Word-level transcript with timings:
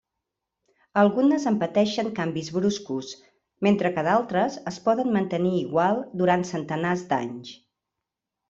Algunes 1.01 1.43
en 1.51 1.59
pateixen 1.63 2.09
canvis 2.19 2.49
bruscos, 2.55 3.11
mentre 3.67 3.93
que 3.99 4.07
d'altres 4.09 4.57
es 4.73 4.83
poden 4.89 5.15
mantenir 5.19 5.55
igual 5.59 6.05
durant 6.23 6.49
centenars 6.55 7.09
d'anys. 7.13 7.55